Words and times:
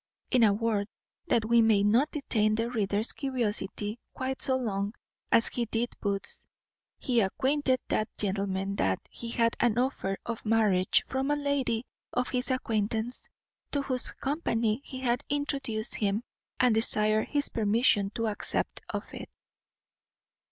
In 0.31 0.41
a 0.41 0.51
word, 0.53 0.87
that 1.27 1.45
we 1.45 1.61
may 1.61 1.83
not 1.83 2.09
detain 2.09 2.55
the 2.55 2.71
reader's 2.71 3.11
curiosity 3.11 3.99
quite 4.15 4.41
so 4.41 4.57
long 4.57 4.95
as 5.31 5.49
he 5.49 5.65
did 5.67 5.89
Booth's, 6.01 6.47
he 6.97 7.19
acquainted 7.21 7.79
that 7.87 8.09
gentleman 8.17 8.77
that 8.77 8.97
he 9.11 9.29
had 9.29 9.55
had 9.59 9.73
an 9.73 9.77
offer 9.77 10.17
of 10.25 10.43
marriage 10.43 11.03
from 11.05 11.29
a 11.29 11.35
lady 11.35 11.85
of 12.13 12.29
his 12.29 12.49
acquaintance, 12.49 13.29
to 13.71 13.83
whose 13.83 14.09
company 14.09 14.81
he 14.83 15.01
had 15.01 15.23
introduced 15.29 15.93
him, 15.93 16.23
and 16.59 16.73
desired 16.73 17.27
his 17.27 17.49
permission 17.49 18.09
to 18.15 18.25
accept 18.27 18.81
of 18.89 19.13
it. 19.13 19.29